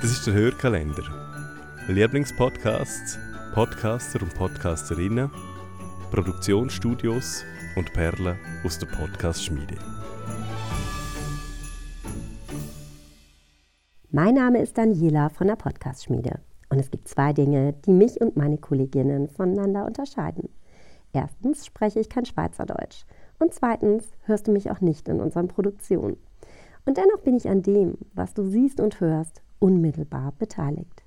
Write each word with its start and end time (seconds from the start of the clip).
Das 0.00 0.12
ist 0.12 0.26
der 0.26 0.32
Hörkalender. 0.32 1.02
Lieblingspodcasts, 1.86 3.18
Podcaster 3.52 4.22
und 4.22 4.34
Podcasterinnen, 4.34 5.30
Produktionsstudios 6.10 7.44
und 7.76 7.92
Perlen 7.92 8.38
aus 8.64 8.78
der 8.78 8.86
Podcast-Schmiede. 8.86 9.76
Mein 14.10 14.36
Name 14.36 14.62
ist 14.62 14.78
Daniela 14.78 15.28
von 15.28 15.48
der 15.48 15.56
Podcast-Schmiede. 15.56 16.40
Und 16.70 16.78
es 16.78 16.90
gibt 16.90 17.06
zwei 17.06 17.34
Dinge, 17.34 17.74
die 17.84 17.92
mich 17.92 18.22
und 18.22 18.38
meine 18.38 18.56
Kolleginnen 18.56 19.28
voneinander 19.28 19.84
unterscheiden. 19.84 20.48
Erstens 21.12 21.66
spreche 21.66 22.00
ich 22.00 22.08
kein 22.08 22.24
Schweizerdeutsch. 22.24 23.04
Und 23.38 23.52
zweitens 23.52 24.08
hörst 24.22 24.48
du 24.48 24.52
mich 24.52 24.70
auch 24.70 24.80
nicht 24.80 25.10
in 25.10 25.20
unseren 25.20 25.48
Produktionen. 25.48 26.16
Und 26.86 26.96
dennoch 26.96 27.20
bin 27.20 27.36
ich 27.36 27.50
an 27.50 27.60
dem, 27.60 27.98
was 28.14 28.32
du 28.32 28.46
siehst 28.46 28.80
und 28.80 28.98
hörst, 29.00 29.42
unmittelbar 29.60 30.32
beteiligt. 30.38 31.04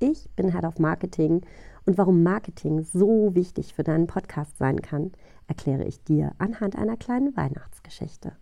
Ich 0.00 0.28
bin 0.34 0.50
Head 0.50 0.64
of 0.64 0.80
Marketing 0.80 1.42
und 1.86 1.96
warum 1.96 2.24
Marketing 2.24 2.82
so 2.82 3.36
wichtig 3.36 3.74
für 3.74 3.84
deinen 3.84 4.08
Podcast 4.08 4.58
sein 4.58 4.82
kann, 4.82 5.12
erkläre 5.46 5.84
ich 5.84 6.02
dir 6.02 6.32
anhand 6.38 6.76
einer 6.76 6.96
kleinen 6.96 7.36
Weihnachtsgeschichte. 7.36 8.32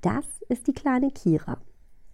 Das 0.00 0.24
ist 0.48 0.66
die 0.66 0.72
kleine 0.72 1.10
Kira. 1.10 1.58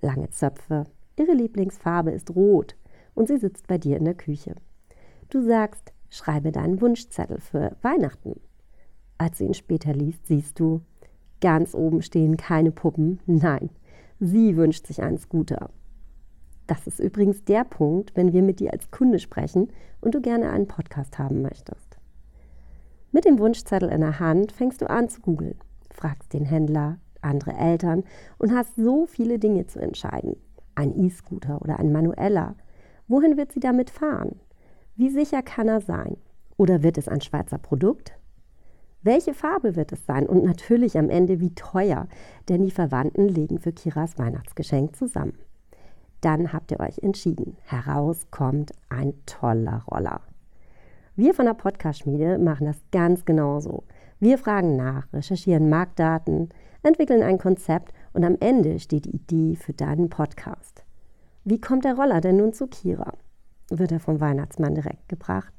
Lange 0.03 0.29
Zöpfe, 0.31 0.85
ihre 1.17 1.33
Lieblingsfarbe 1.33 2.11
ist 2.11 2.35
rot 2.35 2.77
und 3.15 3.29
sie 3.29 3.39
sitzt 3.39 3.67
bei 3.69 3.79
dir 3.79 3.97
in 3.97 4.05
der 4.05 4.15
Küche. 4.15 4.57
Du 5.31 5.43
sagst, 5.43 5.93
schreibe 6.11 6.53
deinen 6.53 6.81
Wunschzettel 6.81 7.41
für 7.41 7.77
Weihnachten. 7.83 8.41
Als 9.19 9.39
sie 9.39 9.47
ihn 9.47 9.55
später 9.55 9.95
liest, 9.95 10.27
siehst 10.27 10.61
du, 10.61 10.83
ganz 11.41 11.75
oben 11.75 12.03
stehen 12.03 12.37
keine 12.37 12.73
Puppen, 12.73 13.21
nein, 13.27 13.71
sie 14.21 14.57
wünscht 14.57 14.87
sich 14.87 15.03
einen 15.03 15.19
Scooter. 15.19 15.71
Das 16.67 16.87
ist 16.87 16.99
übrigens 16.99 17.45
der 17.45 17.65
Punkt, 17.65 18.17
wenn 18.17 18.33
wir 18.33 18.43
mit 18.43 18.61
dir 18.61 18.73
als 18.73 18.91
Kunde 18.91 19.19
sprechen 19.19 19.71
und 20.01 20.15
du 20.15 20.21
gerne 20.21 20.51
einen 20.51 20.67
Podcast 20.67 21.19
haben 21.19 21.43
möchtest. 21.43 21.99
Mit 23.13 23.25
dem 23.25 23.39
Wunschzettel 23.39 23.89
in 23.89 24.01
der 24.01 24.19
Hand 24.19 24.53
fängst 24.53 24.83
du 24.83 24.91
an 24.91 25.09
zu 25.09 25.21
googeln, 25.21 25.59
fragst 25.91 26.33
den 26.33 26.45
Händler, 26.45 26.99
andere 27.23 27.53
Eltern 27.55 28.05
und 28.39 28.53
hast 28.53 28.77
so 28.77 29.07
viele 29.07 29.39
Dinge 29.39 29.67
zu 29.67 29.79
entscheiden. 29.79 30.37
Ein 30.75 30.99
E-Scooter 30.99 31.63
oder 31.63 31.79
ein 31.79 31.93
manueller. 31.93 32.57
Wohin 33.09 33.37
wird 33.37 33.53
sie 33.53 33.61
damit 33.61 33.91
fahren? 33.91 34.41
Wie 34.97 35.11
sicher 35.11 35.43
kann 35.43 35.69
er 35.69 35.81
sein? 35.81 36.17
Oder 36.57 36.83
wird 36.83 36.99
es 36.99 37.09
ein 37.09 37.21
Schweizer 37.21 37.59
Produkt? 37.59 38.13
Welche 39.03 39.35
Farbe 39.35 39.77
wird 39.77 39.93
es 39.93 40.05
sein? 40.05 40.27
Und 40.27 40.45
natürlich 40.45 40.99
am 40.99 41.11
Ende 41.11 41.39
wie 41.41 41.55
teuer, 41.55 42.09
denn 42.49 42.65
die 42.65 42.71
Verwandten 42.71 43.29
legen 43.29 43.61
für 43.61 43.73
Kiras 43.73 44.19
Weihnachtsgeschenk 44.19 44.97
zusammen. 44.97 45.39
Dann 46.21 46.53
habt 46.53 46.71
ihr 46.73 46.81
euch 46.81 46.99
entschieden. 46.99 47.57
Heraus 47.65 48.27
kommt 48.31 48.73
ein 48.89 49.15
toller 49.27 49.85
Roller. 49.91 50.21
Wir 51.15 51.35
von 51.35 51.47
der 51.47 51.55
Podcast-Schmiede 51.55 52.39
machen 52.39 52.67
das 52.67 52.81
ganz 52.93 53.25
genauso. 53.25 53.85
Wir 54.21 54.39
fragen 54.39 54.77
nach, 54.77 55.13
recherchieren 55.13 55.69
Marktdaten, 55.69 56.51
entwickeln 56.83 57.23
ein 57.23 57.39
Konzept 57.39 57.93
und 58.13 58.25
am 58.25 58.37
Ende 58.41 58.79
steht 58.79 59.05
die 59.05 59.17
Idee 59.17 59.57
für 59.57 59.73
deinen 59.73 60.09
Podcast. 60.09 60.85
Wie 61.45 61.61
kommt 61.61 61.85
der 61.85 61.95
Roller 61.95 62.21
denn 62.21 62.39
nun 62.39 62.53
zu 62.53 62.67
Kira? 62.67 63.13
Wird 63.71 63.93
er 63.93 64.01
vom 64.01 64.21
Weihnachtsmann 64.21 64.75
direkt 64.75 65.09
gebracht? 65.09 65.53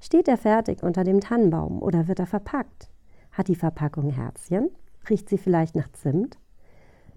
Steht 0.00 0.28
er 0.28 0.36
fertig 0.36 0.82
unter 0.82 1.04
dem 1.04 1.20
Tannenbaum 1.20 1.82
oder 1.82 2.08
wird 2.08 2.18
er 2.18 2.26
verpackt? 2.26 2.88
Hat 3.32 3.48
die 3.48 3.56
Verpackung 3.56 4.10
Herzchen? 4.10 4.70
Riecht 5.08 5.28
sie 5.28 5.38
vielleicht 5.38 5.74
nach 5.74 5.90
Zimt? 5.92 6.38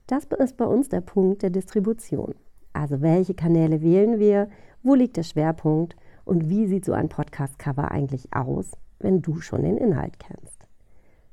Das 0.07 0.25
ist 0.25 0.57
bei 0.57 0.65
uns 0.65 0.89
der 0.89 1.01
Punkt 1.01 1.41
der 1.41 1.51
Distribution. 1.51 2.35
Also 2.73 3.01
welche 3.01 3.33
Kanäle 3.33 3.81
wählen 3.81 4.19
wir? 4.19 4.49
Wo 4.83 4.95
liegt 4.95 5.17
der 5.17 5.23
Schwerpunkt? 5.23 5.95
Und 6.25 6.49
wie 6.49 6.67
sieht 6.67 6.85
so 6.85 6.93
ein 6.93 7.09
Podcast-Cover 7.09 7.91
eigentlich 7.91 8.33
aus, 8.33 8.71
wenn 8.99 9.21
du 9.21 9.41
schon 9.41 9.63
den 9.63 9.77
Inhalt 9.77 10.19
kennst? 10.19 10.67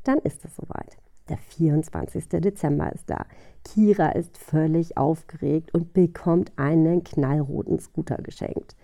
Dann 0.04 0.18
ist 0.18 0.44
es 0.44 0.56
soweit. 0.56 0.96
Der 1.28 1.36
24. 1.36 2.28
Dezember 2.28 2.90
ist 2.92 3.10
da. 3.10 3.26
Kira 3.64 4.10
ist 4.10 4.38
völlig 4.38 4.96
aufgeregt 4.96 5.74
und 5.74 5.92
bekommt 5.92 6.52
einen 6.56 7.04
knallroten 7.04 7.78
Scooter 7.78 8.16
geschenkt, 8.16 8.74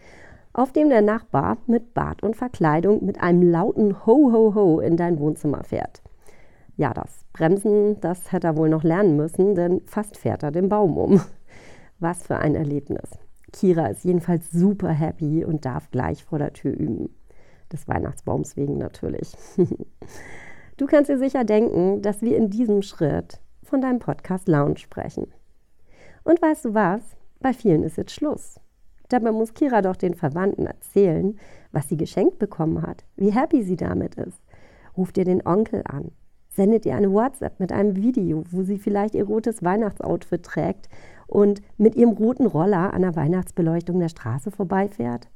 auf 0.53 0.73
dem 0.73 0.91
der 0.91 1.01
Nachbar 1.01 1.57
mit 1.67 1.95
Bart 1.95 2.23
und 2.23 2.37
Verkleidung 2.37 3.05
mit 3.05 3.21
einem 3.21 3.51
lauten 3.51 4.05
Ho 4.05 4.31
Ho 4.33 4.55
Ho 4.55 4.81
in 4.81 4.99
dein 4.99 5.19
Wohnzimmer 5.19 5.65
fährt. 5.65 6.03
Ja, 6.77 6.93
das 6.93 7.25
Bremsen, 7.33 8.01
das 8.01 8.33
hätte 8.33 8.49
er 8.49 8.57
wohl 8.57 8.69
noch 8.69 8.83
lernen 8.83 9.17
müssen, 9.17 9.55
denn 9.55 9.81
fast 9.87 10.17
fährt 10.19 10.43
er 10.43 10.51
den 10.51 10.69
Baum 10.69 10.99
um. 10.99 11.21
Was 11.99 12.23
für 12.23 12.37
ein 12.37 12.55
Erlebnis. 12.55 13.11
Kira 13.53 13.87
ist 13.87 14.05
jedenfalls 14.05 14.51
super 14.51 14.91
happy 14.91 15.45
und 15.45 15.65
darf 15.65 15.91
gleich 15.91 16.25
vor 16.25 16.39
der 16.39 16.53
Tür 16.53 16.73
üben. 16.73 17.15
Des 17.73 17.89
Weihnachtsbaums 17.89 18.57
wegen 18.57 18.79
natürlich. 18.79 19.33
Du 20.77 20.87
kannst 20.87 21.09
dir 21.09 21.19
sicher 21.19 21.45
denken, 21.45 22.03
dass 22.03 22.21
wir 22.21 22.37
in 22.37 22.51
diesem 22.51 22.83
Schritt 22.83 23.39
von 23.63 23.81
deinem 23.81 24.01
Podcast 24.01 24.49
Lounge 24.49 24.79
sprechen. 24.79 25.29
Und 26.25 26.43
weißt 26.43 26.65
du 26.65 26.75
was? 26.75 27.01
Bei 27.39 27.53
vielen 27.53 27.85
ist 27.85 27.97
jetzt 27.97 28.11
Schluss. 28.11 28.59
Dabei 29.09 29.31
muss 29.31 29.55
Kira 29.55 29.83
doch 29.83 29.95
den 29.95 30.15
Verwandten 30.15 30.67
erzählen, 30.67 31.39
was 31.71 31.89
sie 31.89 31.97
geschenkt 31.97 32.41
bekommen 32.41 32.83
hat, 32.83 33.05
wie 33.15 33.31
happy 33.31 33.63
sie 33.63 33.77
damit 33.77 34.17
ist. 34.17 34.41
Ruft 34.97 35.17
ihr 35.17 35.25
den 35.25 35.47
Onkel 35.47 35.85
an, 35.87 36.11
sendet 36.55 36.87
ihr 36.87 36.95
eine 36.95 37.13
WhatsApp 37.13 37.59
mit 37.59 37.73
einem 37.73 37.97
Video, 37.97 38.45
wo 38.51 38.63
sie 38.63 38.79
vielleicht 38.79 39.15
ihr 39.15 39.25
rotes 39.25 39.63
Weihnachtsoutfit 39.63 40.45
trägt 40.45 40.89
und 41.27 41.61
mit 41.79 41.97
ihrem 41.97 42.13
roten 42.13 42.47
Roller 42.47 42.95
an 42.95 43.03
der 43.03 43.17
Weihnachtsbeleuchtung 43.17 43.99
der 43.99 44.09
Straße 44.09 44.51
vorbeifährt? 44.51 45.29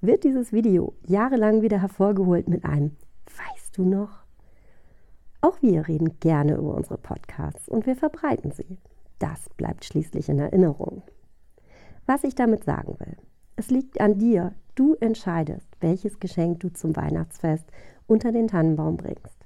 Wird 0.00 0.24
dieses 0.24 0.52
Video 0.52 0.94
jahrelang 1.06 1.62
wieder 1.62 1.80
hervorgeholt 1.80 2.48
mit 2.48 2.64
einem 2.64 2.96
Weißt 3.26 3.76
du 3.76 3.84
noch? 3.84 4.24
Auch 5.40 5.62
wir 5.62 5.88
reden 5.88 6.18
gerne 6.20 6.56
über 6.56 6.74
unsere 6.74 6.98
Podcasts 6.98 7.68
und 7.68 7.86
wir 7.86 7.96
verbreiten 7.96 8.50
sie. 8.50 8.78
Das 9.18 9.48
bleibt 9.56 9.84
schließlich 9.84 10.28
in 10.28 10.38
Erinnerung. 10.38 11.02
Was 12.06 12.24
ich 12.24 12.34
damit 12.34 12.64
sagen 12.64 12.96
will, 12.98 13.16
es 13.56 13.70
liegt 13.70 14.00
an 14.00 14.18
dir, 14.18 14.54
du 14.74 14.94
entscheidest, 14.94 15.68
welches 15.80 16.18
Geschenk 16.18 16.60
du 16.60 16.72
zum 16.72 16.96
Weihnachtsfest 16.96 17.66
unter 18.06 18.32
den 18.32 18.48
Tannenbaum 18.48 18.96
bringst, 18.96 19.39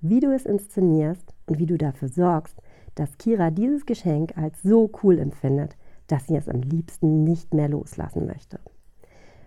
wie 0.00 0.20
du 0.20 0.32
es 0.34 0.46
inszenierst 0.46 1.34
und 1.46 1.58
wie 1.58 1.66
du 1.66 1.76
dafür 1.78 2.08
sorgst, 2.08 2.60
dass 2.94 3.18
Kira 3.18 3.50
dieses 3.50 3.86
Geschenk 3.86 4.36
als 4.36 4.62
so 4.62 4.90
cool 5.02 5.18
empfindet, 5.18 5.76
dass 6.06 6.26
sie 6.26 6.36
es 6.36 6.48
am 6.48 6.62
liebsten 6.62 7.24
nicht 7.24 7.54
mehr 7.54 7.68
loslassen 7.68 8.26
möchte. 8.26 8.58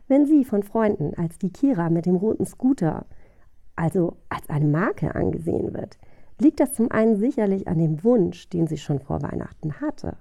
Wenn 0.07 0.25
sie 0.25 0.43
von 0.43 0.63
Freunden 0.63 1.13
als 1.15 1.37
die 1.37 1.51
Kira 1.51 1.89
mit 1.89 2.05
dem 2.05 2.15
roten 2.15 2.45
Scooter 2.45 3.05
also 3.75 4.17
als 4.27 4.49
eine 4.49 4.67
Marke 4.67 5.15
angesehen 5.15 5.73
wird, 5.73 5.97
liegt 6.39 6.59
das 6.59 6.73
zum 6.73 6.91
einen 6.91 7.15
sicherlich 7.15 7.67
an 7.67 7.79
dem 7.79 8.03
Wunsch, 8.03 8.49
den 8.49 8.67
sie 8.67 8.77
schon 8.77 8.99
vor 8.99 9.21
Weihnachten 9.21 9.79
hatte. 9.79 10.17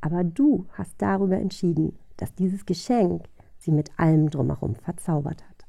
Aber 0.00 0.24
du 0.24 0.66
hast 0.72 0.94
darüber 0.98 1.36
entschieden, 1.36 1.98
dass 2.16 2.34
dieses 2.34 2.66
Geschenk 2.66 3.24
sie 3.58 3.70
mit 3.70 3.90
allem 3.98 4.28
drumherum 4.30 4.74
verzaubert 4.74 5.42
hat. 5.48 5.66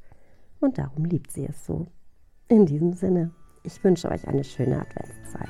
Und 0.60 0.78
darum 0.78 1.06
liebt 1.06 1.32
sie 1.32 1.46
es 1.46 1.66
so. 1.66 1.88
In 2.48 2.66
diesem 2.66 2.94
Sinne, 2.94 3.32
ich 3.64 3.84
wünsche 3.84 4.10
euch 4.10 4.28
eine 4.28 4.44
schöne 4.44 4.80
Adventszeit. 4.80 5.50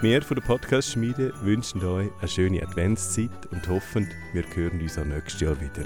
Wir 0.00 0.22
von 0.22 0.36
der 0.36 0.44
Podcast-Schmiede 0.44 1.32
wünschen 1.42 1.84
euch 1.84 2.08
eine 2.20 2.28
schöne 2.28 2.62
Adventszeit 2.62 3.46
und 3.50 3.66
hoffen, 3.68 4.08
wir 4.32 4.44
hören 4.54 4.80
uns 4.80 4.96
auch 4.96 5.04
nächstes 5.04 5.40
Jahr 5.40 5.60
wieder. 5.60 5.84